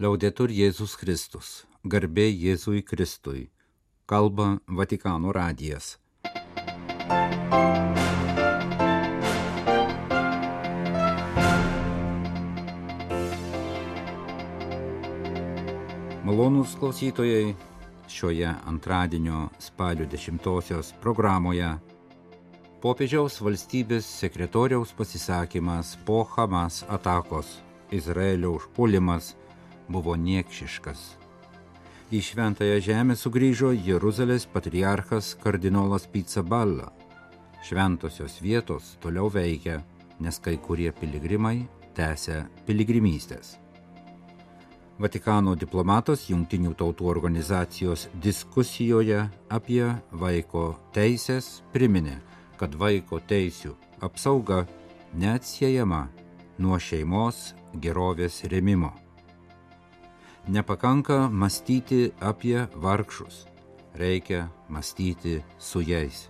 Liaudetur 0.00 0.48
Jėzus 0.48 0.94
Kristus, 0.96 1.48
garbė 1.84 2.24
Jėzui 2.24 2.78
Kristui, 2.80 3.50
kalba 4.08 4.54
Vatikano 4.64 5.34
radijas. 5.36 5.98
Malonūs 16.24 16.72
klausytojai, 16.80 17.52
šioje 18.08 18.48
antradienio 18.72 19.50
spalio 19.60 20.08
10 20.08 20.94
programoje 21.04 21.68
popiežiaus 22.80 23.36
valstybės 23.44 24.08
sekretoriaus 24.24 24.96
pasisakymas 24.96 25.98
po 26.08 26.24
Hamas 26.32 26.80
atakos 26.88 27.58
Izraelio 27.92 28.56
užpuolimas 28.56 29.34
buvo 29.92 30.16
niekšiškas. 30.16 31.02
Į 32.12 32.20
šventąją 32.20 32.80
žemę 32.84 33.14
sugrįžo 33.16 33.70
Jeruzalės 33.72 34.44
patriarchas 34.44 35.32
kardinolas 35.40 36.04
Pizzaballa. 36.12 36.90
Šventosios 37.64 38.36
vietos 38.44 38.96
toliau 39.00 39.30
veikia, 39.32 39.78
nes 40.20 40.38
kai 40.42 40.58
kurie 40.60 40.90
piligrimai 40.92 41.62
tęsia 41.96 42.46
piligrimystės. 42.66 43.56
Vatikano 45.00 45.54
diplomatas 45.56 46.28
Junktinių 46.28 46.74
tautų 46.78 47.08
organizacijos 47.10 48.08
diskusijoje 48.22 49.24
apie 49.48 49.86
vaiko 50.12 50.66
teisės 50.94 51.62
priminė, 51.72 52.18
kad 52.60 52.76
vaiko 52.76 53.18
teisių 53.24 53.72
apsauga 54.04 54.66
neatsiejama 55.16 56.04
nuo 56.58 56.78
šeimos 56.78 57.54
gerovės 57.80 58.44
remimo 58.52 58.92
nepakanka 60.48 61.28
mąstyti 61.30 62.10
apie 62.20 62.66
vargšus, 62.76 63.46
reikia 63.94 64.48
mąstyti 64.68 65.40
su 65.58 65.80
jais. 65.80 66.28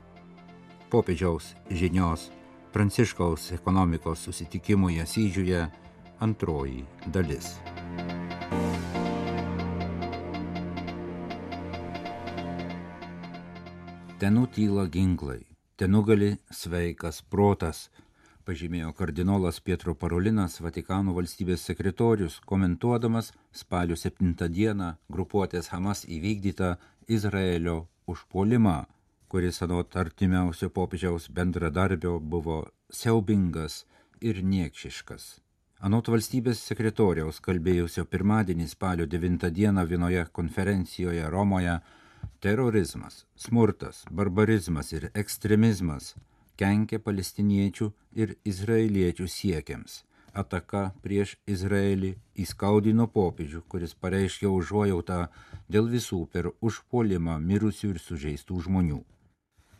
Popiežiaus 0.91 1.55
žinios 1.71 2.31
Pranciškaus 2.73 3.53
ekonomikos 3.53 4.19
susitikimui 4.25 5.01
Asyžiuje 5.01 5.67
antroji 6.21 6.85
dalis. 7.07 7.59
Tenu 14.19 14.47
tyla 14.47 14.87
ginklai, 14.87 15.43
tenugali 15.77 16.37
sveikas 16.51 17.23
protas, 17.23 17.91
pažymėjo 18.47 18.93
kardinolas 18.99 19.61
Pietro 19.61 19.95
Parolinas, 19.95 20.59
Vatikano 20.61 21.15
valstybės 21.17 21.65
sekretorius, 21.69 22.41
komentuodamas 22.47 23.33
spalio 23.55 23.97
7 23.97 24.35
dieną 24.49 24.89
grupuotės 25.13 25.71
Hamas 25.73 26.05
įvykdytą 26.05 26.75
Izraelio 27.09 27.77
užpuolimą, 28.07 28.77
kuris 29.29 29.63
anot 29.67 29.97
artimiausio 29.97 30.71
popiežiaus 30.71 31.29
bendradarbio 31.31 32.19
buvo 32.21 32.59
siaubingas 32.91 33.85
ir 34.21 34.43
niekšiškas. 34.43 35.29
Anot 35.83 36.11
valstybės 36.13 36.61
sekretoriaus 36.63 37.41
kalbėjusio 37.43 38.05
pirmadienį 38.07 38.69
spalio 38.71 39.07
9 39.07 39.49
dieną 39.51 39.87
vienoje 39.91 40.27
konferencijoje 40.33 41.31
Romoje, 41.31 41.79
terorizmas, 42.41 43.25
smurtas, 43.37 44.05
barbarizmas 44.11 44.93
ir 44.93 45.11
ekstremizmas 45.15 46.15
kenkia 46.61 46.99
palestiniečių 47.03 47.91
ir 48.23 48.35
izraeliečių 48.45 49.29
siekiams. 49.29 50.03
Ataka 50.33 50.83
prieš 51.05 51.37
Izraelį 51.55 52.15
įskaudino 52.45 53.07
popiežių, 53.17 53.61
kuris 53.69 53.93
pareiškė 53.95 54.49
užuojautą 54.49 55.27
dėl 55.69 55.91
visų 55.93 56.25
per 56.33 56.49
užpuolimą 56.65 57.37
mirusių 57.49 57.91
ir 57.95 58.01
sužeistų 58.01 58.61
žmonių. 58.69 59.03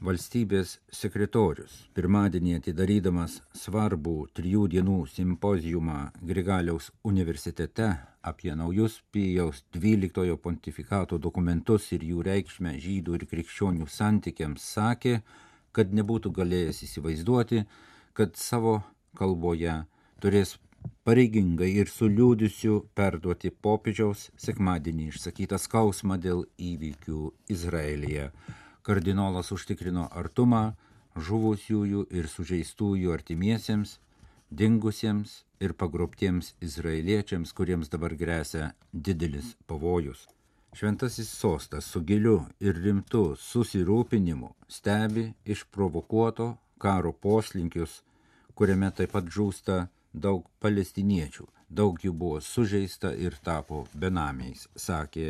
Valstybės 0.03 0.81
sekretorius 0.91 1.75
pirmadienį 1.97 2.57
atidarydamas 2.59 3.37
svarbų 3.55 4.15
trijų 4.37 4.65
dienų 4.73 4.97
simpozijumą 5.13 5.99
Grigaliaus 6.31 6.89
universitete 7.07 7.87
apie 8.33 8.57
naujus 8.59 8.97
Pijaus 9.15 9.63
XII 9.77 10.37
pontifikato 10.43 11.21
dokumentus 11.23 11.87
ir 11.95 12.03
jų 12.09 12.27
reikšmę 12.29 12.75
žydų 12.83 13.15
ir 13.21 13.27
krikščionių 13.31 13.87
santykiams 13.87 14.67
sakė, 14.75 15.21
kad 15.77 15.95
nebūtų 15.97 16.33
galėjęs 16.37 16.83
įsivaizduoti, 16.87 17.65
kad 18.13 18.37
savo 18.37 18.81
kalboje 19.19 19.83
turės 20.23 20.57
pareigingai 21.07 21.71
ir 21.83 21.91
su 21.91 22.09
liūdisiu 22.11 22.79
perduoti 22.99 23.51
popiežiaus 23.67 24.29
sekmadienį 24.45 25.09
išsakytą 25.13 25.59
skausmą 25.63 26.19
dėl 26.27 26.45
įvykių 26.71 27.33
Izraelyje. 27.55 28.31
Kardinolas 28.87 29.53
užtikrino 29.55 30.09
artumą 30.23 30.63
žuvusiųjų 31.29 32.07
ir 32.19 32.29
sužeistųjų 32.35 33.13
artimiesiems, 33.15 33.99
dingusiems 34.51 35.43
ir 35.63 35.75
pagrobtiems 35.79 36.55
izraeliečiams, 36.61 37.53
kuriems 37.57 37.93
dabar 37.93 38.17
grėsia 38.19 38.73
didelis 38.93 39.55
pavojus. 39.67 40.27
Šventasis 40.73 41.29
sostas 41.29 41.85
su 41.85 42.01
giliu 42.01 42.39
ir 42.61 42.79
rimtu 42.81 43.35
susirūpinimu 43.37 44.49
stebi 44.69 45.25
išprovokuoto 45.45 46.47
karo 46.81 47.13
poslinkius, 47.13 47.99
kuriame 48.57 48.89
taip 48.97 49.13
pat 49.13 49.29
žūsta 49.35 49.77
daug 50.27 50.47
palestiniečių, 50.65 51.45
daug 51.69 52.01
jų 52.01 52.13
buvo 52.23 52.41
sužeista 52.47 53.13
ir 53.27 53.37
tapo 53.45 53.83
benamiais, 53.93 54.65
sakė 54.87 55.27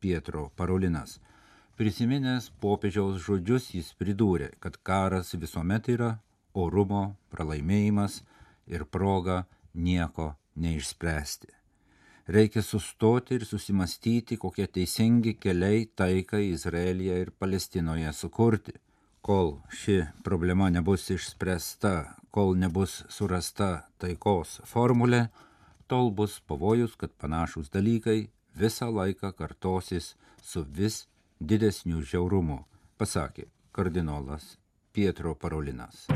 Pietro 0.00 0.46
Parolinas. 0.56 1.18
Prisiminęs 1.76 2.48
popiežiaus 2.64 3.20
žodžius 3.26 3.68
jis 3.76 3.92
pridūrė, 4.00 4.48
kad 4.60 4.80
karas 4.80 5.34
visuomet 5.36 5.92
yra 5.92 6.14
orumo 6.54 7.04
pralaimėjimas 7.36 8.22
ir 8.66 8.88
proga 8.88 9.42
nieko 9.74 10.32
neišspręsti 10.56 11.55
reikia 12.28 12.62
sustoti 12.62 13.34
ir 13.34 13.44
susimastyti, 13.44 14.36
kokie 14.36 14.66
teisingi 14.66 15.36
keliai 15.40 15.86
taikai 15.96 16.48
Izraelyje 16.50 17.20
ir 17.20 17.30
Palestinoje 17.38 18.12
sukurti. 18.12 18.72
Kol 19.22 19.56
ši 19.70 20.02
problema 20.24 20.70
nebus 20.70 21.08
išspręsta, 21.10 21.94
kol 22.30 22.54
nebus 22.58 23.02
surasta 23.10 23.88
taikos 23.98 24.60
formulė, 24.64 25.26
tol 25.90 26.10
bus 26.10 26.38
pavojus, 26.46 26.94
kad 26.96 27.10
panašus 27.18 27.70
dalykai 27.74 28.28
visą 28.54 28.90
laiką 28.90 29.32
kartosis 29.32 30.14
su 30.42 30.62
vis 30.62 31.06
didesniu 31.40 32.02
žiaurumu, 32.02 32.62
pasakė 32.98 33.50
kardinolas 33.72 34.56
Pietro 34.92 35.34
Parolinas. 35.34 36.06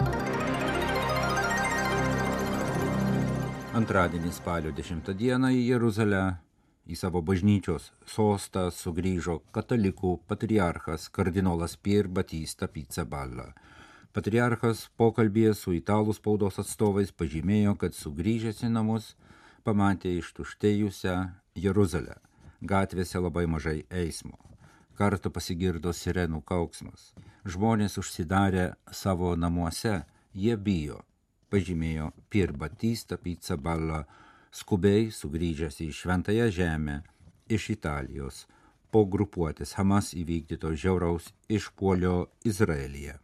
Antradienį 3.71 4.33
spalio 4.35 4.73
10 4.75 5.13
dieną 5.15 5.53
į 5.55 5.61
Jeruzalę 5.69 6.21
į 6.91 6.97
savo 6.99 7.21
bažnyčios 7.23 7.85
sostą 8.03 8.65
sugrįžo 8.75 9.37
katalikų 9.55 10.17
patriarchas 10.27 11.05
kardinolas 11.15 11.77
Pier 11.79 12.09
Batista 12.11 12.67
Pizzaballa. 12.67 13.53
Patriarchas 14.11 14.89
pokalbėje 14.99 15.53
su 15.55 15.75
italų 15.77 16.17
spaudos 16.19 16.59
atstovais 16.59 17.13
pažymėjo, 17.15 17.77
kad 17.79 17.95
sugrįžęs 17.95 18.65
į 18.67 18.73
namus 18.75 19.13
pamatė 19.63 20.17
ištuštėjusią 20.19 21.15
Jeruzalę. 21.55 22.17
Gatvėse 22.61 23.23
labai 23.23 23.45
mažai 23.47 23.85
eismo. 24.03 24.35
Kartu 24.99 25.31
pasigirdo 25.31 25.95
sirenų 25.95 26.43
kauksmas. 26.43 27.13
Žmonės 27.47 28.01
užsidarė 28.03 28.73
savo 28.91 29.37
namuose, 29.39 30.01
jie 30.35 30.59
bijo 30.59 31.05
pažymėjo 31.51 32.11
Pier 32.31 32.53
Batista 32.57 33.19
Pizzaballa, 33.19 34.05
skubiai 34.51 35.11
sugrįžęs 35.15 35.81
į 35.85 35.91
Šventąją 36.01 36.49
žemę 36.55 37.01
iš 37.51 37.71
Italijos 37.77 38.45
po 38.91 39.05
grupuotės 39.07 39.75
Hamas 39.79 40.13
įvykdyto 40.19 40.73
žiauraus 40.75 41.31
išpuolio 41.49 42.31
Izraelyje. 42.47 43.19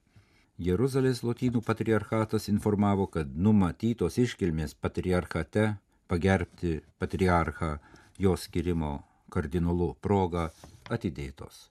Jeruzalės 0.56 1.20
lotynų 1.26 1.60
patriarchatas 1.66 2.48
informavo, 2.48 3.06
kad 3.12 3.34
numatytos 3.46 4.16
iškilmės 4.22 4.72
patriarchate 4.80 5.66
pagerbti 6.08 6.78
patriarchą 7.02 7.76
jo 8.22 8.36
skirimo 8.40 8.92
kardinolų 9.34 9.90
proga 10.00 10.46
atidėtos. 10.88 11.66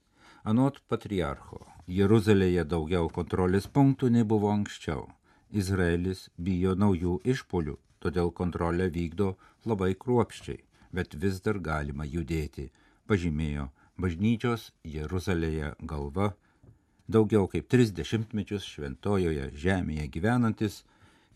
Anot 0.45 0.81
patriarcho, 0.91 1.63
Jeruzalėje 1.89 2.65
daugiau 2.69 3.09
kontrolės 3.09 3.65
punktų 3.65 4.11
nebuvo 4.13 4.51
anksčiau. 4.53 5.07
Izraelis 5.55 6.25
bijo 6.37 6.73
naujų 6.75 7.19
išpolių, 7.33 7.75
todėl 8.03 8.31
kontrolę 8.39 8.89
vykdo 8.91 9.35
labai 9.71 9.93
kruopščiai, 10.03 10.59
bet 10.91 11.15
vis 11.21 11.39
dar 11.45 11.59
galima 11.69 12.07
judėti, 12.15 12.69
pažymėjo 13.07 13.69
bažnyčios 14.01 14.71
Jeruzalėje 14.95 15.71
galva, 15.91 16.33
daugiau 17.07 17.47
kaip 17.51 17.69
tris 17.71 17.93
dešimtmečius 17.95 18.67
šventojoje 18.67 19.49
žemėje 19.63 20.09
gyvenantis 20.17 20.81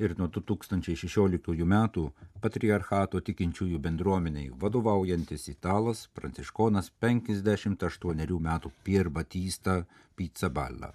ir 0.04 0.16
nuo 0.20 0.30
2016 0.36 1.66
metų 1.74 2.06
patriarchato 2.44 3.22
tikinčiųjų 3.30 3.82
bendruomeniai 3.88 4.52
vadovaujantis 4.64 5.48
italas 5.54 6.08
pranciškonas 6.16 6.92
58 7.04 8.40
metų 8.50 8.72
Pier 8.84 9.10
Batista 9.10 9.84
Pizzaballa. 10.16 10.94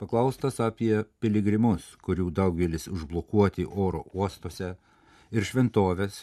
Paklaustas 0.00 0.56
apie 0.64 1.02
piligrimus, 1.20 1.84
kurių 2.00 2.30
daugelis 2.32 2.86
užblokuoti 2.88 3.66
oro 3.68 4.06
uostuose 4.16 4.70
ir 5.28 5.44
šventovės, 5.44 6.22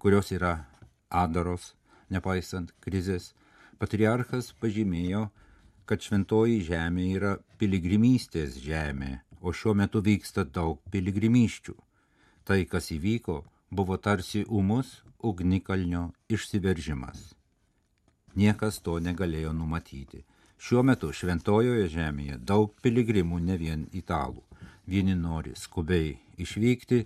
kurios 0.00 0.30
yra 0.32 0.54
adaros, 1.12 1.74
nepaisant 2.08 2.72
krizės, 2.80 3.34
patriarchas 3.76 4.54
pažymėjo, 4.62 5.26
kad 5.84 6.00
šventoji 6.00 6.62
žemė 6.70 7.06
yra 7.18 7.34
piligrimystės 7.60 8.56
žemė, 8.64 9.18
o 9.44 9.52
šiuo 9.52 9.76
metu 9.76 10.00
vyksta 10.00 10.46
daug 10.48 10.80
piligrimyščių. 10.88 11.76
Tai, 12.48 12.60
kas 12.72 12.88
įvyko, 12.96 13.42
buvo 13.68 14.00
tarsi 14.00 14.46
umus 14.48 15.02
ugnikalnio 15.20 16.06
išsiveržimas. 16.32 17.34
Niekas 18.32 18.80
to 18.80 18.96
negalėjo 19.02 19.52
numatyti. 19.52 20.24
Šiuo 20.60 20.82
metu 20.84 21.08
šventojoje 21.16 21.86
žemėje 21.88 22.36
daug 22.44 22.74
piligrimų 22.84 23.38
ne 23.46 23.56
vien 23.56 23.86
italų. 23.96 24.42
Vieni 24.90 25.14
nori 25.16 25.54
skubiai 25.56 26.10
išvykti, 26.36 26.98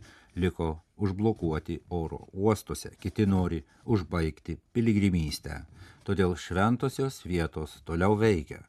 liko 0.43 0.71
užblokuoti 0.99 1.77
oro 1.95 2.25
uostuose, 2.33 2.91
kiti 2.99 3.27
nori 3.31 3.61
užbaigti 3.87 4.57
piligrimystę. 4.75 5.61
Todėl 6.05 6.35
šventosios 6.35 7.21
vietos 7.25 7.79
toliau 7.87 8.19
veikia. 8.19 8.65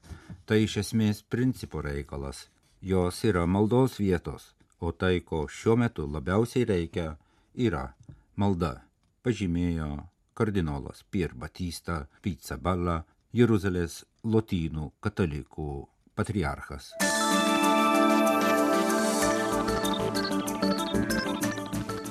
Tai 0.46 0.62
iš 0.62 0.78
esmės 0.84 1.24
principo 1.24 1.82
reikalas. 1.82 2.46
Jos 2.82 3.24
yra 3.26 3.48
maldos 3.50 3.98
vietos, 3.98 4.54
o 4.80 4.92
tai, 4.94 5.24
ko 5.26 5.48
šiuo 5.50 5.80
metu 5.82 6.06
labiausiai 6.06 6.70
reikia, 6.70 7.16
yra 7.58 7.88
malda, 8.38 8.86
pažymėjo 9.26 9.90
kardinolas 10.38 11.02
Pier 11.10 11.34
Batista 11.34 12.04
Pizzaballa, 12.22 13.02
Jeruzalės 13.36 14.04
lotynų 14.26 14.90
katalikų 15.06 15.70
patriarchas. 16.18 16.92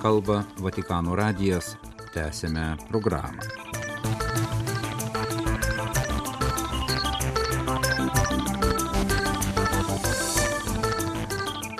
Kalba 0.05 0.43
Vatikano 0.61 1.16
radijas, 1.16 1.75
tęsėme 2.14 2.75
programą. 2.90 3.40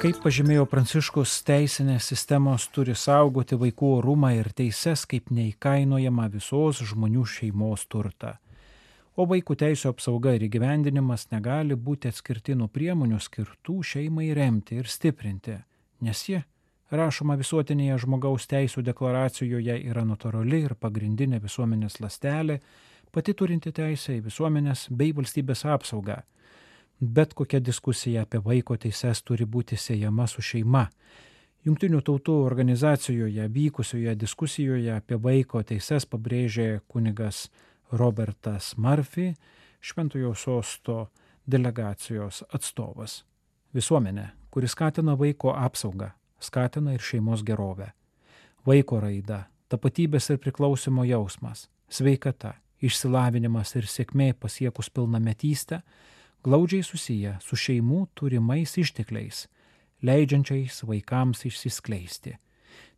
Kaip 0.05 0.19
pažymėjo 0.21 0.67
Pranciškus, 0.69 1.39
teisinės 1.49 2.11
sistemos 2.11 2.67
turi 2.69 2.93
saugoti 2.93 3.57
vaikų 3.57 3.93
orumą 4.03 4.35
ir 4.37 4.51
teises 4.53 5.07
kaip 5.09 5.31
neįkainojama 5.33 6.27
visos 6.33 6.83
žmonių 6.85 7.25
šeimos 7.25 7.87
turtą. 7.89 8.35
O 9.15 9.27
vaikų 9.31 9.55
teisų 9.61 9.93
apsauga 9.93 10.33
ir 10.35 10.49
įgyvendinimas 10.49 11.29
negali 11.31 11.77
būti 11.79 12.11
atskirti 12.11 12.57
nuo 12.59 12.67
priemonių 12.69 13.21
skirtų 13.23 13.77
šeimai 13.93 14.33
remti 14.35 14.81
ir 14.81 14.91
stiprinti, 14.91 15.55
nes 16.03 16.25
ji, 16.29 16.41
rašoma 16.91 17.39
visuotinėje 17.39 18.01
žmogaus 18.07 18.49
teisų 18.51 18.83
deklaracijoje, 18.83 19.79
yra 19.87 20.03
natūrali 20.05 20.65
ir 20.67 20.75
pagrindinė 20.75 21.39
visuomenės 21.45 22.01
lastelė, 22.03 22.59
pati 23.15 23.35
turinti 23.39 23.71
teisę 23.73 24.19
į 24.19 24.25
visuomenės 24.27 24.89
bei 24.91 25.15
valstybės 25.15 25.63
apsaugą 25.71 26.23
bet 27.01 27.35
kokia 27.35 27.61
diskusija 27.61 28.23
apie 28.23 28.41
vaiko 28.45 28.77
teises 28.77 29.23
turi 29.23 29.47
būti 29.47 29.77
siejama 29.77 30.27
su 30.27 30.43
šeima. 30.43 30.87
Junktinių 31.65 32.01
tautų 32.05 32.35
organizacijoje 32.45 33.49
vykusioje 33.49 34.15
diskusijoje 34.21 34.93
apie 34.93 35.17
vaiko 35.17 35.63
teises 35.63 36.07
pabrėžė 36.07 36.81
kunigas 36.89 37.49
Robertas 37.97 38.77
Murphy, 38.77 39.35
Šventojo 39.81 40.35
sosto 40.35 41.11
delegacijos 41.47 42.43
atstovas. 42.53 43.23
Visuomenė, 43.75 44.29
kuri 44.51 44.69
skatina 44.71 45.15
vaiko 45.19 45.53
apsaugą, 45.55 46.11
skatina 46.41 46.95
ir 46.95 47.03
šeimos 47.03 47.45
gerovę. 47.47 47.93
Vaiko 48.67 49.01
raida, 49.03 49.45
tapatybės 49.69 50.31
ir 50.33 50.41
priklausimo 50.43 51.05
jausmas, 51.05 51.69
sveikata, 51.89 52.55
išsilavinimas 52.81 53.75
ir 53.79 53.89
sėkmė 53.91 54.33
pasiekus 54.41 54.91
pilnametystę 54.91 55.83
glaudžiai 56.45 56.85
susiję 56.85 57.39
su 57.41 57.57
šeimų 57.57 58.07
turimais 58.19 58.77
ištekliais, 58.81 59.47
leidžiančiais 60.05 60.83
vaikams 60.89 61.47
išsiskleisti. 61.49 62.39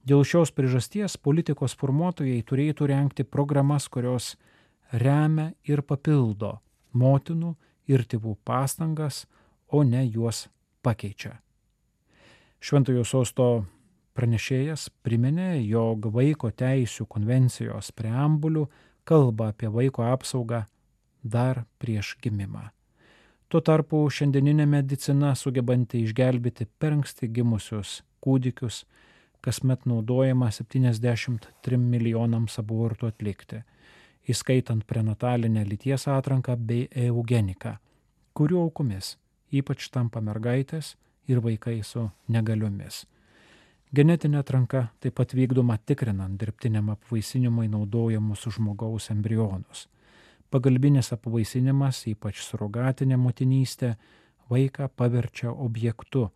Dėl 0.06 0.22
šios 0.22 0.52
priežasties 0.54 1.16
politikos 1.19 1.75
formuotojai 1.75 2.43
turėtų 2.46 2.87
renkti 2.93 3.25
programas, 3.26 3.88
kurios 3.90 4.37
remia 4.92 5.52
ir 5.64 5.82
papildo 5.82 6.58
motinų 6.96 7.54
ir 7.90 8.04
tėvų 8.04 8.36
pastangas, 8.44 9.24
o 9.68 9.82
ne 9.82 10.04
juos 10.06 10.46
pakeičia. 10.82 11.36
Šventojo 12.62 13.04
sosto 13.04 13.66
pranešėjas 14.16 14.88
priminė, 15.04 15.58
jog 15.66 16.08
vaiko 16.14 16.50
teisų 16.50 17.06
konvencijos 17.10 17.92
preambulių 17.92 18.66
kalba 19.06 19.50
apie 19.52 19.68
vaiko 19.70 20.06
apsaugą 20.06 20.64
dar 21.22 21.64
prieš 21.78 22.16
gimimą. 22.22 22.70
Tuo 23.46 23.60
tarpu 23.62 24.00
šiandieninė 24.10 24.66
medicina 24.66 25.34
sugebanti 25.38 26.00
išgelbėti 26.02 26.66
per 26.80 26.96
anksti 26.96 27.28
gimusius 27.30 28.00
kūdikius, 28.24 28.82
kasmet 29.44 29.84
naudojama 29.86 30.48
73 30.50 31.78
milijonams 31.78 32.58
abortų 32.58 33.12
atlikti, 33.12 33.62
įskaitant 34.28 34.84
prenatalinę 34.87 35.64
lyties 35.64 36.08
atranką 36.08 36.56
bei 36.56 36.88
eugeniką, 37.06 37.76
kurių 38.34 38.61
aukomis 38.67 39.17
ypač 39.52 39.88
tampa 39.90 40.20
mergaitės 40.20 40.94
ir 41.28 41.40
vaikai 41.40 41.81
su 41.82 42.08
negaliomis. 42.28 43.05
Genetinė 43.94 44.40
atranka 44.43 44.88
taip 45.00 45.14
pat 45.14 45.34
vykdoma 45.34 45.78
tikrinant 45.78 46.40
dirbtiniam 46.40 46.90
apvaisinimui 46.96 47.69
naudojamus 47.70 48.49
žmogaus 48.56 49.11
embrionus 49.14 49.87
pagalbinis 50.50 51.12
apvaisinimas, 51.14 52.05
ypač 52.11 52.40
surogatinė 52.44 53.19
motinystė, 53.20 53.94
vaiką 54.50 54.88
paverčia 54.96 55.50
objektu, 55.50 56.29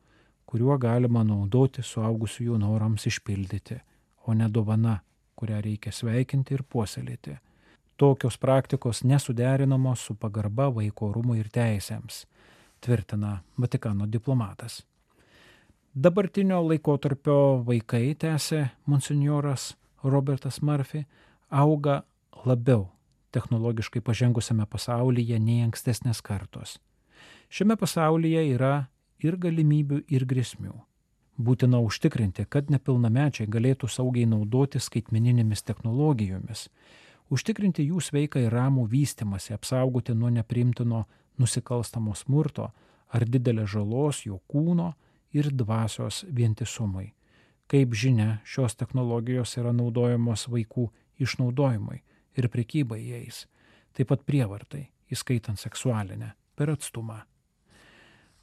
kuriuo 0.51 0.77
galima 0.83 1.23
naudoti 1.25 1.85
suaugusiųjų 1.87 2.59
norams 2.59 3.07
išpildyti, 3.07 3.79
o 4.27 4.35
ne 4.35 4.49
dovana, 4.51 4.99
kurią 5.39 5.61
reikia 5.65 5.93
sveikinti 5.95 6.57
ir 6.57 6.67
puoselėti. 6.67 7.39
Tokios 8.01 8.39
praktikos 8.41 9.03
nesuderinamos 9.05 10.01
su 10.01 10.15
pagarba 10.17 10.71
vaiko 10.73 11.11
rūmų 11.13 11.35
ir 11.37 11.51
teisėms, 11.53 12.23
tvirtina 12.81 13.43
Vatikano 13.61 14.07
diplomatas. 14.09 14.79
Dabartinio 15.93 16.63
laikotarpio 16.65 17.35
vaikai, 17.67 18.15
tęsė 18.17 18.71
monsinjoras 18.89 19.75
Robertas 20.05 20.63
Murphy, 20.65 21.05
auga 21.51 21.99
labiau 22.47 22.87
technologiškai 23.37 24.01
pažengusiame 24.01 24.65
pasaulyje 24.65 25.39
nei 25.39 25.61
ankstesnės 25.67 26.23
kartos. 26.25 26.79
Šiame 27.53 27.77
pasaulyje 27.77 28.47
yra 28.55 28.87
ir 29.21 29.37
galimybių, 29.37 30.05
ir 30.09 30.25
grėsmių. 30.25 30.73
Būtina 31.41 31.81
užtikrinti, 31.85 32.45
kad 32.49 32.73
nepilnamečiai 32.73 33.49
galėtų 33.49 33.89
saugiai 33.89 34.25
naudoti 34.29 34.81
skaitmeninėmis 34.81 35.65
technologijomis, 35.65 36.69
užtikrinti 37.31 37.87
jų 37.89 38.03
sveiką 38.03 38.43
ir 38.45 38.53
ramų 38.55 38.87
vystimąsi, 38.91 39.55
apsaugoti 39.55 40.15
nuo 40.15 40.31
neprimtino 40.35 41.05
nusikalstamo 41.39 42.15
smurto 42.15 42.71
ar 43.11 43.25
didelės 43.27 43.73
žalos 43.75 44.25
jo 44.27 44.41
kūno 44.51 44.93
ir 45.33 45.51
dvasios 45.55 46.25
vientisumui. 46.29 47.13
Kaip 47.71 47.95
žinia, 47.95 48.41
šios 48.45 48.75
technologijos 48.75 49.55
yra 49.59 49.73
naudojamos 49.73 50.49
vaikų 50.51 50.89
išnaudojimui, 51.23 52.01
ir 52.37 52.49
prekybai 52.51 53.01
jais, 53.03 53.45
taip 53.97 54.11
pat 54.11 54.25
prievartai, 54.27 54.89
įskaitant 55.11 55.61
seksualinę, 55.61 56.35
per 56.57 56.73
atstumą. 56.75 57.23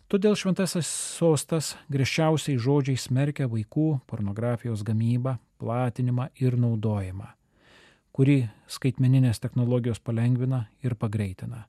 Todėl 0.07 0.37
šventasis 0.39 0.87
sostas 0.87 1.73
griežčiausiai 1.91 2.59
žodžiai 2.63 2.99
smerkia 2.99 3.49
vaikų 3.51 3.89
pornografijos 4.07 4.83
gamybą, 4.87 5.35
platinimą 5.59 6.29
ir 6.39 6.55
naudojimą, 6.59 7.27
kuri 8.17 8.47
skaitmeninės 8.65 9.37
technologijos 9.37 9.99
palengvina 10.01 10.63
ir 10.81 10.95
pagreitina. 10.97 11.67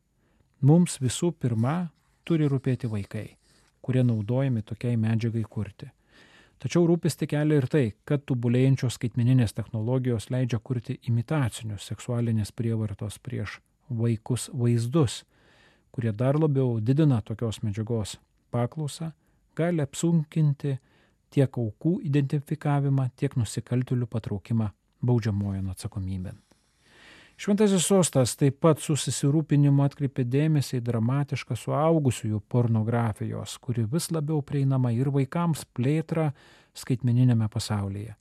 Mums 0.65 0.95
visų 1.03 1.35
pirma 1.37 1.91
turi 2.25 2.47
rūpėti 2.49 2.89
vaikai, 2.89 3.27
kurie 3.85 4.01
naudojami 4.01 4.63
tokiai 4.65 4.97
medžiagai 4.97 5.43
kurti. 5.45 5.91
Tačiau 6.59 6.87
rūpesti 6.89 7.29
kelia 7.29 7.59
ir 7.61 7.67
tai, 7.69 7.83
kad 8.09 8.25
tobulėjančios 8.25 8.97
skaitmeninės 8.97 9.53
technologijos 9.59 10.31
leidžia 10.33 10.63
kurti 10.65 10.97
imitacinius 11.13 11.91
seksualinės 11.93 12.55
prievartos 12.57 13.21
prieš 13.21 13.61
vaikus 14.01 14.49
vaizdus, 14.49 15.21
kurie 15.93 16.17
dar 16.17 16.41
labiau 16.41 16.81
didina 16.81 17.21
tokios 17.21 17.61
medžiagos 17.61 18.17
paklausą, 18.51 19.13
gali 19.53 19.85
apsunkinti 19.85 20.79
tiek 21.29 21.61
aukų 21.61 21.99
identifikavimą, 22.09 23.11
tiek 23.21 23.37
nusikaltėlių 23.37 24.09
patraukimą 24.09 24.73
baudžiamojo 25.03 25.65
atsakomybėn. 25.73 26.37
Šventasis 27.39 27.85
sostas 27.87 28.33
taip 28.35 28.57
pat 28.59 28.81
su 28.83 28.97
susirūpinimu 28.99 29.85
atkreipė 29.85 30.25
dėmesį 30.27 30.81
į 30.81 30.87
dramatišką 30.89 31.55
suaugusiųjų 31.55 32.41
pornografijos, 32.51 33.55
kuri 33.63 33.85
vis 33.87 34.11
labiau 34.11 34.43
prieinama 34.43 34.91
ir 34.91 35.13
vaikams 35.15 35.63
plėtrą 35.71 36.33
skaitmeninėme 36.75 37.47
pasaulyje. 37.53 38.17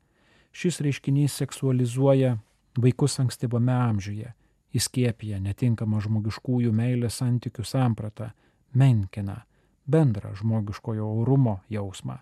Šis 0.53 0.77
reiškinys 0.85 1.33
seksualizuoja 1.41 2.35
vaikus 2.77 3.17
ankstyvame 3.23 3.73
amžiuje, 3.73 4.35
įskiepija 4.77 5.41
netinkamą 5.41 6.03
žmogiškųjų 6.05 6.69
meilės 6.77 7.17
santykių 7.17 7.65
sampratą, 7.65 8.29
menkina 8.77 9.47
bendrą 9.87 10.35
žmogiškojo 10.37 11.09
orumo 11.21 11.61
jausmą. 11.73 12.19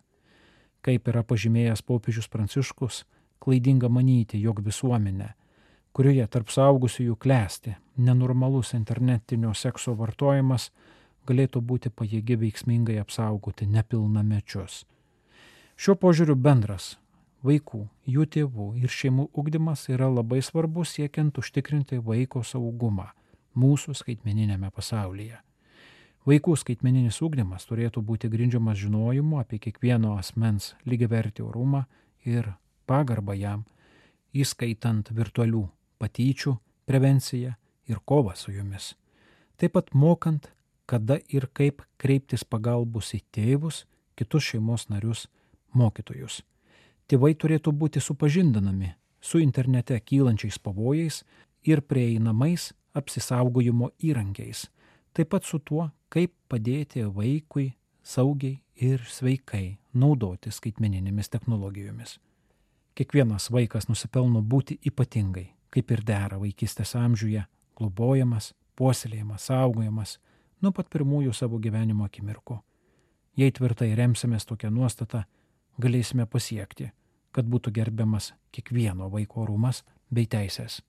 Kaip 0.85 1.09
yra 1.09 1.25
pažymėjęs 1.25 1.81
popiežius 1.83 2.29
Pranciškus, 2.29 3.03
klaidinga 3.45 3.89
manyti, 3.89 4.41
jog 4.41 4.63
visuomenė, 4.65 5.29
kurioje 5.95 6.25
tarp 6.27 6.49
saugusiųjų 6.51 7.15
klesti 7.21 7.75
nenormalus 7.97 8.73
internetinio 8.73 9.53
sekso 9.53 9.93
vartojimas, 9.95 10.71
galėtų 11.29 11.61
būti 11.61 11.89
pajėgi 11.89 12.37
veiksmingai 12.41 12.97
apsaugoti 13.01 13.67
nepilnamečius. 13.69 14.83
Šiuo 15.75 15.95
požiūriu 15.99 16.35
bendras 16.39 16.95
vaikų, 17.45 17.85
jų 18.09 18.25
tėvų 18.33 18.67
ir 18.81 18.91
šeimų 18.91 19.29
ugdymas 19.37 19.87
yra 19.91 20.09
labai 20.09 20.41
svarbus 20.45 20.95
siekiant 20.97 21.37
užtikrinti 21.37 21.99
vaiko 22.01 22.43
saugumą 22.43 23.11
mūsų 23.55 23.95
skaitmeninėme 23.95 24.71
pasaulyje. 24.75 25.39
Vaikų 26.25 26.55
skaitmeninis 26.57 27.21
ugdymas 27.21 27.67
turėtų 27.69 28.01
būti 28.01 28.29
grindžiamas 28.33 28.79
žinojimu 28.81 29.39
apie 29.43 29.59
kiekvieno 29.61 30.15
asmens 30.17 30.73
lygiavertį 30.89 31.45
orumą 31.45 31.85
ir 32.25 32.49
pagarbą 32.87 33.35
jam, 33.37 33.65
įskaitant 34.35 35.09
virtualių 35.15 35.65
patyčių 36.01 36.55
prevenciją 36.85 37.55
ir 37.87 38.01
kovą 38.05 38.35
su 38.35 38.51
jomis. 38.51 38.93
Taip 39.57 39.75
pat 39.77 39.93
mokant, 39.93 40.51
kada 40.85 41.17
ir 41.29 41.47
kaip 41.53 41.81
kreiptis 41.97 42.43
pagalbus 42.43 43.13
į 43.15 43.21
tėvus, 43.33 43.85
kitus 44.15 44.51
šeimos 44.51 44.89
narius, 44.89 45.27
mokytojus. 45.73 46.41
Tėvai 47.07 47.33
turėtų 47.37 47.71
būti 47.71 48.01
supažindinami 48.01 48.93
su 49.21 49.39
internete 49.41 49.97
kylančiais 49.99 50.57
pavojais 50.61 51.23
ir 51.65 51.81
prieinamais 51.81 52.71
apsisaugojimo 52.95 53.91
įrankiais, 53.99 54.67
taip 55.13 55.31
pat 55.33 55.45
su 55.45 55.59
tuo, 55.59 55.89
kaip 56.09 56.33
padėti 56.49 57.05
vaikui 57.05 57.73
saugiai 58.03 58.59
ir 58.75 59.03
sveikai 59.09 59.77
naudoti 59.93 60.51
skaitmeninėmis 60.51 61.31
technologijomis. 61.31 62.19
Kiekvienas 62.95 63.49
vaikas 63.51 63.89
nusipelno 63.89 64.39
būti 64.39 64.77
ypatingai, 64.87 65.49
kaip 65.67 65.89
ir 65.91 66.01
dera 66.07 66.37
vaikystės 66.39 66.93
amžiuje, 66.95 67.41
globojamas, 67.75 68.53
puoselėjamas, 68.79 69.49
saugojamas 69.49 70.13
nuo 70.63 70.71
pat 70.71 70.87
pirmųjų 70.93 71.33
savo 71.35 71.59
gyvenimo 71.59 72.07
akimirkų. 72.07 72.55
Jei 73.35 73.51
tvirtai 73.51 73.89
remsimės 73.99 74.47
tokią 74.47 74.71
nuostatą, 74.71 75.25
galėsime 75.75 76.23
pasiekti, 76.23 76.87
kad 77.35 77.51
būtų 77.51 77.75
gerbiamas 77.75 78.31
kiekvieno 78.55 79.11
vaiko 79.11 79.43
orumas 79.43 79.83
bei 80.07 80.23
teisės. 80.23 80.79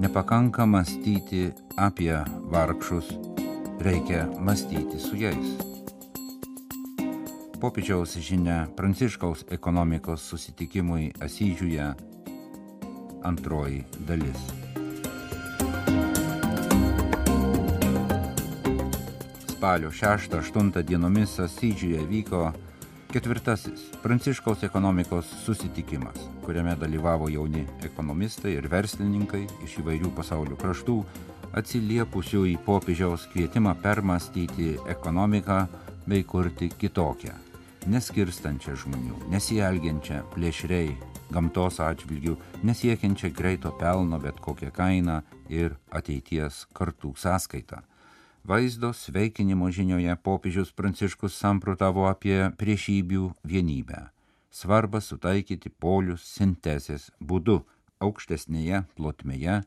Nepakanka 0.00 0.64
mąstyti 0.64 1.50
apie 1.76 2.14
vargšus, 2.48 3.12
reikia 3.84 4.30
mąstyti 4.40 4.96
su 4.96 5.20
jais 5.20 5.60
popiežiaus 7.60 8.16
žinia 8.16 8.64
Pranciškaus 8.76 9.44
ekonomikos 9.52 10.22
susitikimui 10.24 11.10
Asyžiuje 11.20 11.84
antroji 13.22 13.84
dalis. 14.08 14.40
Spalio 19.52 19.90
6-8 19.90 20.82
dienomis 20.82 21.36
Asyžiuje 21.40 22.00
vyko 22.08 22.52
ketvirtasis 23.12 23.90
Pranciškaus 24.02 24.64
ekonomikos 24.64 25.28
susitikimas, 25.44 26.16
kuriame 26.46 26.78
dalyvavo 26.80 27.28
jauni 27.28 27.66
ekonomistai 27.84 28.56
ir 28.56 28.70
verslininkai 28.72 29.44
iš 29.66 29.76
įvairių 29.84 30.14
pasaulio 30.16 30.56
kraštų, 30.56 30.96
atsiliepusių 31.60 32.46
į 32.54 32.56
popiežiaus 32.64 33.28
kvietimą 33.34 33.76
permastyti 33.84 34.78
ekonomiką 34.88 35.60
bei 36.08 36.24
kurti 36.24 36.72
kitokią 36.72 37.49
neskirstančią 37.88 38.74
žmonių, 38.82 39.16
nesielgiančią 39.32 40.24
plėšriai 40.34 40.96
gamtos 41.32 41.78
atžvilgių, 41.80 42.36
nesiekiančią 42.66 43.30
greito 43.34 43.72
pelno 43.80 44.18
bet 44.20 44.40
kokią 44.42 44.70
kainą 44.74 45.20
ir 45.48 45.76
ateities 45.90 46.66
kartų 46.76 47.14
sąskaitą. 47.16 47.80
Vaizdo 48.44 48.92
sveikinimo 48.96 49.68
žinioje 49.70 50.16
popiežius 50.24 50.72
Pranciškus 50.72 51.36
samprotavo 51.36 52.06
apie 52.08 52.50
priešybių 52.56 53.34
vienybę. 53.44 54.08
Svarba 54.50 55.00
sutaikyti 55.00 55.70
polius 55.70 56.24
sintezės 56.26 57.10
būdu 57.20 57.60
aukštesnėje 58.00 58.84
plotmėje, 58.96 59.60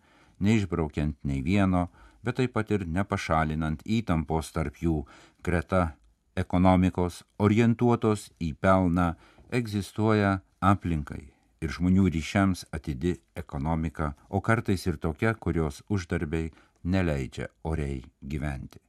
neišbraukiant 0.44 1.16
nei 1.24 1.42
vieno, 1.46 1.88
bet 2.24 2.42
taip 2.42 2.56
pat 2.58 2.72
ir 2.74 2.88
nepašalinant 2.88 3.86
įtampos 3.86 4.52
tarp 4.52 4.82
jų, 4.82 5.04
greta 5.46 5.94
ekonomikos 6.40 7.22
orientuotos 7.40 8.30
į 8.42 8.54
pelną 8.62 9.14
egzistuoja 9.54 10.40
aplinkai 10.62 11.34
ir 11.64 11.72
žmonių 11.72 12.10
ryšiams 12.12 12.66
atidi 12.76 13.16
ekonomika, 13.40 14.14
o 14.30 14.42
kartais 14.42 14.84
ir 14.88 14.98
tokia, 15.00 15.34
kurios 15.34 15.82
uždarbiai 15.90 16.52
neleidžia 16.84 17.48
oriai 17.64 18.02
gyventi. 18.20 18.82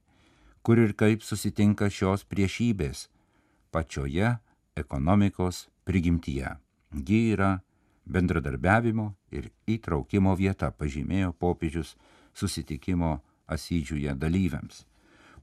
Kur 0.65 0.81
ir 0.81 0.95
kaip 0.97 1.23
susitinka 1.23 1.87
šios 1.89 2.25
priešybės 2.27 3.05
pačioje 3.71 4.33
ekonomikos 4.75 5.67
prigimtyje. 5.87 6.57
Ji 6.91 7.21
yra 7.35 7.59
bendradarbiavimo 8.05 9.13
ir 9.31 9.51
įtraukimo 9.69 10.35
vieta, 10.35 10.71
pažymėjo 10.71 11.31
popiežius 11.39 11.95
susitikimo 12.33 13.21
Asydžiuje 13.45 14.15
dalyviams 14.17 14.81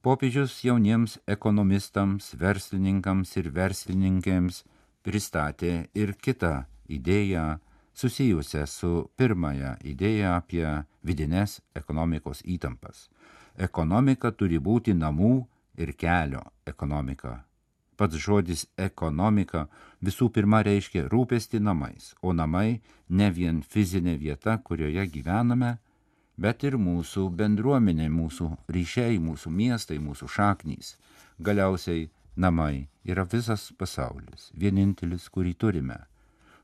popiežius 0.03 0.59
jauniems 0.67 1.19
ekonomistams, 1.31 2.33
verslininkams 2.39 3.37
ir 3.39 3.51
verslininkėms 3.55 4.65
pristatė 5.07 5.87
ir 5.95 6.15
kitą 6.19 6.65
idėją 6.91 7.47
susijusią 7.95 8.67
su 8.67 8.93
pirmąją 9.17 9.77
idėją 9.93 10.35
apie 10.41 10.67
vidinės 11.07 11.61
ekonomikos 11.79 12.43
įtampas. 12.43 13.09
Ekonomika 13.57 14.33
turi 14.33 14.59
būti 14.59 14.95
namų 14.97 15.33
ir 15.79 15.95
kelio 15.95 16.43
ekonomika. 16.67 17.43
Pats 17.97 18.17
žodis 18.19 18.65
ekonomika 18.81 19.67
visų 20.03 20.31
pirma 20.35 20.63
reiškia 20.67 21.05
rūpesti 21.13 21.61
namais, 21.61 22.15
o 22.23 22.33
namai 22.33 22.81
ne 23.09 23.29
vien 23.31 23.61
fizinė 23.63 24.17
vieta, 24.19 24.57
kurioje 24.59 25.05
gyvename, 25.13 25.77
bet 26.37 26.65
ir 26.65 26.79
mūsų 26.79 27.29
bendruomenė, 27.37 28.09
mūsų 28.11 28.49
ryšiai, 28.73 29.19
mūsų 29.23 29.51
miestai, 29.51 29.99
mūsų 29.99 30.29
šaknys. 30.29 30.97
Galiausiai 31.39 32.09
namai 32.37 32.89
yra 33.05 33.25
visas 33.25 33.71
pasaulis, 33.79 34.51
vienintelis, 34.55 35.29
kurį 35.29 35.55
turime. 35.55 35.99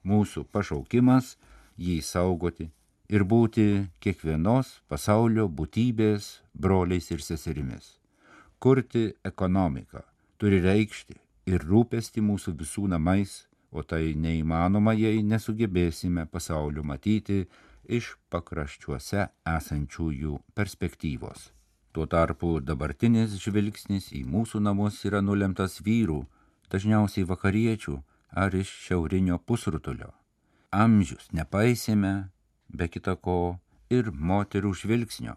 Mūsų 0.05 0.47
pašaukimas 0.53 1.37
jį 1.77 2.01
saugoti 2.03 2.71
ir 3.09 3.25
būti 3.25 3.89
kiekvienos 4.05 4.79
pasaulio 4.89 5.49
būtybės 5.49 6.39
broliais 6.55 7.11
ir 7.11 7.25
seserimis. 7.25 7.97
Kurti 8.59 9.13
ekonomiką 9.25 10.03
turi 10.39 10.61
reikšti 10.65 11.17
ir 11.49 11.65
rūpesti 11.65 12.23
mūsų 12.25 12.55
visų 12.59 12.89
namais, 12.93 13.45
o 13.71 13.83
tai 13.85 14.15
neįmanoma, 14.17 14.95
jei 14.97 15.23
nesugebėsime 15.23 16.25
pasaulio 16.33 16.83
matyti 16.85 17.45
iš 17.89 18.15
pakraščiuose 18.31 19.29
esančiųjų 19.57 20.39
perspektyvos. 20.55 21.49
Tuo 21.93 22.07
tarpu 22.07 22.59
dabartinis 22.61 23.35
žvilgsnis 23.43 24.11
į 24.15 24.23
mūsų 24.29 24.61
namus 24.63 25.01
yra 25.09 25.23
nulemtas 25.25 25.81
vyrų, 25.85 26.21
dažniausiai 26.71 27.25
vakariečių 27.27 27.97
ar 28.31 28.55
iš 28.55 28.71
šiaurinio 28.85 29.39
pusrutulio. 29.41 30.13
Amžius 30.71 31.31
nepaisėme, 31.33 32.29
be 32.69 32.89
kita 32.93 33.17
ko, 33.17 33.59
ir 33.89 34.13
moterų 34.13 34.75
žvilgsnio. 34.77 35.35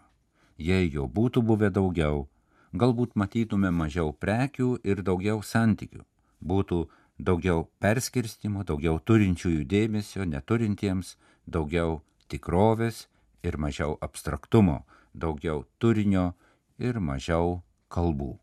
Jei 0.60 0.90
jo 0.92 1.08
būtų 1.08 1.42
buvę 1.48 1.72
daugiau, 1.72 2.28
galbūt 2.76 3.16
matytume 3.16 3.72
mažiau 3.72 4.12
prekių 4.12 4.76
ir 4.84 5.02
daugiau 5.02 5.40
santykių. 5.42 6.04
Būtų 6.44 6.84
daugiau 7.18 7.66
perskirstimo, 7.80 8.64
daugiau 8.68 9.00
turinčiųjų 9.00 9.64
dėmesio, 9.68 10.28
neturintiems, 10.28 11.16
daugiau 11.46 12.02
tikrovės 12.32 13.06
ir 13.46 13.58
mažiau 13.58 13.98
abstraktumo, 14.00 14.82
daugiau 15.12 15.66
turinio 15.78 16.32
ir 16.78 16.98
mažiau 17.00 17.60
kalbų. 17.92 18.36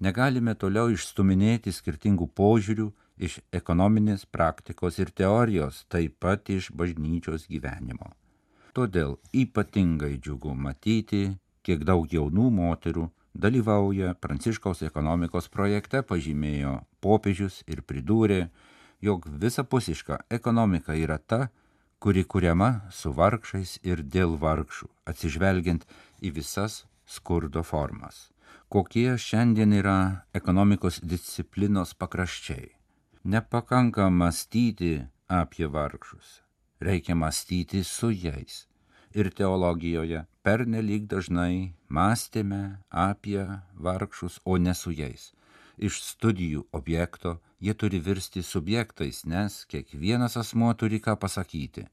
Negalime 0.00 0.54
toliau 0.56 0.88
išstuminėti 0.94 1.74
skirtingų 1.76 2.30
požiūrių 2.38 2.88
iš 3.20 3.40
ekonominės 3.52 4.24
praktikos 4.24 4.96
ir 5.02 5.10
teorijos, 5.12 5.84
taip 5.92 6.16
pat 6.24 6.48
iš 6.48 6.70
bažnyčios 6.72 7.44
gyvenimo. 7.52 8.14
Todėl 8.72 9.18
ypatingai 9.36 10.14
džiugu 10.16 10.54
matyti, 10.56 11.34
kiek 11.66 11.84
daug 11.84 12.08
jaunų 12.08 12.48
moterų 12.54 13.10
dalyvauja 13.34 14.14
Pranciškaus 14.22 14.82
ekonomikos 14.86 15.50
projekte, 15.52 16.00
pažymėjo 16.02 16.78
popiežius 17.04 17.60
ir 17.68 17.82
pridūrė, 17.84 18.46
jog 19.04 19.26
visapusiška 19.42 20.22
ekonomika 20.30 20.96
yra 20.96 21.18
ta, 21.18 21.48
kuri 22.00 22.24
kuriama 22.24 22.72
su 22.90 23.12
vargšais 23.12 23.78
ir 23.84 24.02
dėl 24.02 24.36
vargšų, 24.40 24.90
atsižvelgiant 25.12 25.86
į 26.24 26.34
visas 26.40 26.84
skurdo 27.06 27.62
formas 27.62 28.30
kokie 28.70 29.16
šiandien 29.18 29.72
yra 29.74 29.98
ekonomikos 30.38 31.00
disciplinos 31.02 31.90
pakraščiai. 31.98 32.68
Nepakanka 33.32 34.06
mąstyti 34.14 34.92
apie 35.40 35.66
vargšus, 35.66 36.28
reikia 36.86 37.16
mąstyti 37.18 37.82
su 37.84 38.12
jais. 38.14 38.68
Ir 39.18 39.32
teologijoje 39.34 40.22
pernelyg 40.46 41.10
dažnai 41.10 41.74
mąstėme 41.90 42.62
apie 43.06 43.42
vargšus, 43.74 44.38
o 44.44 44.54
ne 44.56 44.74
su 44.74 44.94
jais. 44.94 45.32
Iš 45.80 45.96
studijų 46.04 46.66
objekto 46.76 47.38
jie 47.64 47.72
turi 47.72 48.00
virsti 48.04 48.42
subjektais, 48.44 49.22
nes 49.24 49.62
kiekvienas 49.64 50.36
asmuo 50.36 50.74
turi 50.76 51.00
ką 51.00 51.14
pasakyti, 51.16 51.86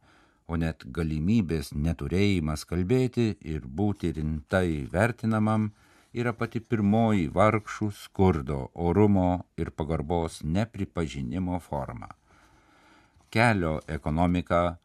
o 0.47 0.59
net 0.59 0.83
galimybės 0.97 1.71
neturėjimas 1.71 2.65
kalbėti 2.67 3.29
ir 3.53 3.63
būti 3.79 4.11
rimtai 4.17 4.83
vertinamam 4.91 5.69
yra 6.11 6.33
pati 6.35 6.59
pirmoji 6.59 7.29
vargšų 7.31 7.89
skurdo, 7.95 8.59
orumo 8.75 9.45
ir 9.55 9.71
pagarbos 9.71 10.41
nepripažinimo 10.43 11.59
forma. 11.63 12.11
Kelio 13.31 13.79
ekonomika 13.87 14.77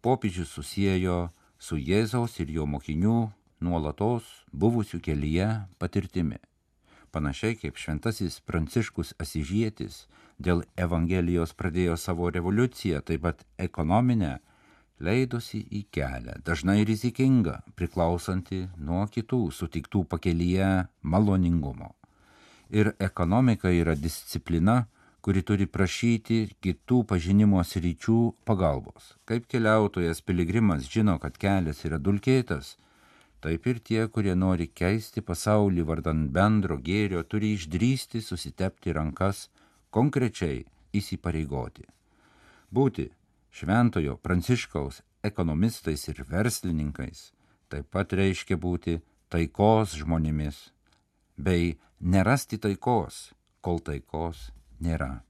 popiežius 0.00 0.56
susijęjo 0.56 1.20
su 1.58 1.76
Jėzaus 1.76 2.40
ir 2.40 2.56
jo 2.56 2.64
mokinių 2.64 3.18
nuolatos 3.60 4.28
buvusių 4.52 5.00
kelyje 5.04 5.48
patirtimi. 5.78 6.38
Panašiai 7.12 7.56
kaip 7.56 7.78
šventasis 7.80 8.40
Pranciškus 8.44 9.14
Asižėtis 9.22 10.02
dėl 10.38 10.62
Evangelijos 10.76 11.54
pradėjo 11.56 11.96
savo 11.96 12.28
revoliuciją, 12.34 13.00
taip 13.00 13.24
pat 13.24 13.44
ekonominę 13.58 14.38
leidosi 15.00 15.62
į 15.62 15.84
kelią, 15.94 16.36
dažnai 16.44 16.82
rizikingą, 16.88 17.58
priklausantį 17.78 18.60
nuo 18.84 19.06
kitų 19.14 19.40
sutiktų 19.54 20.04
pakelyje 20.10 20.68
maloningumo. 21.02 21.94
Ir 22.68 22.92
ekonomika 23.00 23.72
yra 23.72 23.94
disciplina, 23.96 24.82
kuri 25.24 25.42
turi 25.42 25.66
prašyti 25.66 26.42
kitų 26.64 27.02
pažinimo 27.08 27.62
sričių 27.64 28.18
pagalbos. 28.48 29.14
Kaip 29.28 29.48
keliautojas 29.48 30.20
piligrimas 30.20 30.84
žino, 30.92 31.16
kad 31.22 31.38
kelias 31.40 31.80
yra 31.88 31.98
dulkėtas, 31.98 32.76
taip 33.44 33.66
ir 33.70 33.78
tie, 33.78 34.06
kurie 34.08 34.34
nori 34.34 34.68
keisti 34.80 35.22
pasaulį 35.22 35.84
vardan 35.90 36.26
bendro 36.34 36.78
gėrio, 36.78 37.22
turi 37.22 37.54
išdrysti 37.56 38.22
susitepti 38.24 38.94
rankas, 38.96 39.48
konkrečiai 39.90 40.64
įsipareigoti. 40.94 41.86
Būti 42.74 43.08
šventojo 43.54 44.16
Pranciškaus 44.22 45.02
ekonomistais 45.24 46.08
ir 46.10 46.24
verslininkais, 46.28 47.30
taip 47.68 47.88
pat 47.92 48.12
reiškia 48.12 48.58
būti 48.58 48.98
taikos 49.32 49.96
žmonėmis, 50.00 50.58
bei 51.36 51.78
nerasti 52.00 52.58
taikos, 52.58 53.32
kol 53.60 53.80
taikos 53.84 54.50
nėra. 54.80 55.27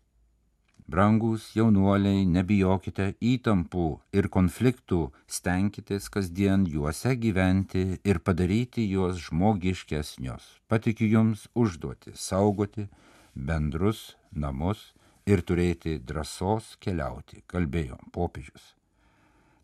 Brangus 0.88 1.50
jaunuoliai, 1.52 2.22
nebijokite 2.24 3.10
įtampų 3.20 3.88
ir 4.16 4.28
konfliktų, 4.32 5.00
stenkitės 5.28 6.06
kasdien 6.08 6.64
juose 6.64 7.12
gyventi 7.20 7.98
ir 8.08 8.20
padaryti 8.24 8.86
juos 8.88 9.20
žmogiškesnius. 9.26 10.46
Patikiu 10.64 11.10
jums 11.12 11.44
užduoti 11.52 12.14
saugoti 12.16 12.86
bendrus 13.34 14.16
namus 14.32 14.94
ir 15.28 15.44
turėti 15.44 15.98
drąsos 16.00 16.78
keliauti, 16.80 17.44
kalbėjo 17.44 18.00
popiežius. 18.16 18.72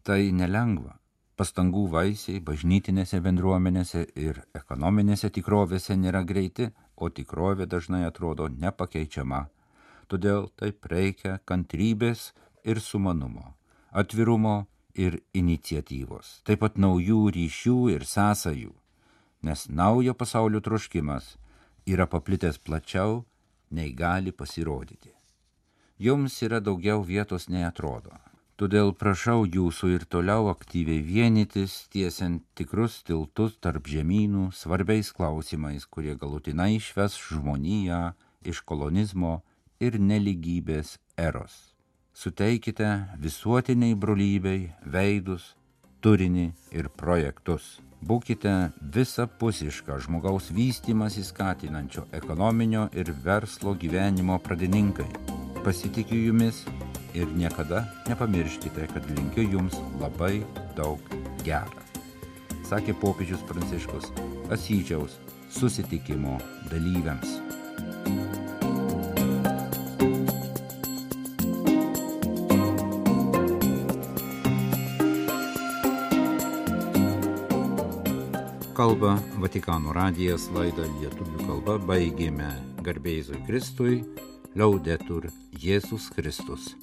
Tai 0.05 0.21
nelengva. 0.29 0.99
Pastangų 1.41 1.89
vaisiai 1.91 2.45
bažnytinėse 2.45 3.19
bendruomenėse 3.25 4.05
ir 4.21 4.45
ekonominėse 4.55 5.33
tikrovėse 5.35 5.97
nėra 5.97 6.21
greiti, 6.29 6.69
o 7.01 7.09
tikrovė 7.09 7.65
dažnai 7.67 8.05
atrodo 8.07 8.53
nepakeičiama. 8.53 9.47
Todėl 10.11 10.51
taip 10.61 10.87
reikia 10.91 11.39
kantrybės 11.49 12.33
ir 12.65 12.81
sumanumo, 12.81 13.55
atvirumo 13.93 14.67
ir 14.95 15.19
iniciatyvos, 15.35 16.41
taip 16.47 16.63
pat 16.67 16.79
naujų 16.79 17.31
ryšių 17.35 17.79
ir 17.97 18.07
sąsajų, 18.09 18.75
nes 19.43 19.67
naujo 19.69 20.15
pasaulio 20.15 20.63
troškimas 20.65 21.35
yra 21.87 22.07
paplitęs 22.07 22.61
plačiau, 22.63 23.25
nei 23.75 23.93
gali 23.93 24.33
pasirodyti 24.33 25.15
jums 25.99 26.43
yra 26.43 26.61
daugiau 26.61 27.03
vietos 27.03 27.49
nei 27.49 27.65
atrodo. 27.65 28.13
Todėl 28.59 28.93
prašau 28.95 29.47
jūsų 29.51 29.89
ir 29.97 30.05
toliau 30.07 30.47
aktyviai 30.51 31.03
vienytis, 31.03 31.89
tiesiant 31.91 32.43
tikrus 32.55 33.01
tiltus 33.03 33.57
tarp 33.59 33.89
žemynų 33.91 34.53
svarbiais 34.55 35.11
klausimais, 35.11 35.87
kurie 35.87 36.15
galutinai 36.15 36.77
išves 36.77 37.19
žmoniją 37.19 38.15
iš 38.47 38.63
kolonizmo 38.63 39.43
ir 39.87 39.99
neligybės 40.01 40.97
eros. 41.21 41.55
Suteikite 42.15 42.91
visuotiniai 43.21 43.95
brolybei 43.99 44.69
veidus, 44.87 45.55
turinį 46.05 46.51
ir 46.77 46.91
projektus. 47.01 47.79
Būkite 48.05 48.53
visapusišką 48.95 49.97
žmogaus 50.07 50.51
vystimąsi 50.53 51.25
skatinančio 51.25 52.05
ekonominio 52.13 52.91
ir 52.93 53.15
verslo 53.25 53.73
gyvenimo 53.81 54.37
pradininkai 54.45 55.09
pasitikiu 55.65 56.27
jumis 56.27 56.65
ir 57.15 57.27
niekada 57.37 57.85
nepamirškite, 58.09 58.87
kad 58.93 59.09
linkiu 59.17 59.49
jums 59.53 59.79
labai 60.01 60.43
daug 60.77 61.01
gero. 61.47 61.81
Sakė 62.69 62.97
popiežius 63.01 63.45
Pranciškus 63.49 64.13
Asyžiaus 64.53 65.17
susitikimo 65.53 66.37
dalyviams. 66.73 67.44
Kalba 78.85 79.15
Vatikano 79.41 79.95
radijas 79.97 80.43
laidą 80.53 80.85
lietuvių 80.99 81.47
kalba 81.47 81.79
baigėme 81.89 82.51
garbėjai 82.85 83.41
Kristui 83.49 83.97
Liaudetur 84.61 85.31
Jėzus 85.65 86.13
Kristus. 86.13 86.75